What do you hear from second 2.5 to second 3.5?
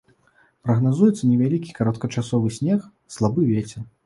снег, слабы